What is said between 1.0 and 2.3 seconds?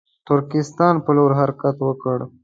پر لور حرکت وکړ.